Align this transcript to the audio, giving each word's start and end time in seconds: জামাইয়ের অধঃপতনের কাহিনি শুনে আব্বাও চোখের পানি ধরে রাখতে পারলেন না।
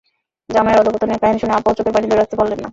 জামাইয়ের 0.49 0.81
অধঃপতনের 0.81 1.21
কাহিনি 1.21 1.39
শুনে 1.41 1.55
আব্বাও 1.55 1.77
চোখের 1.77 1.93
পানি 1.95 2.05
ধরে 2.07 2.21
রাখতে 2.21 2.35
পারলেন 2.39 2.59
না। 2.59 2.69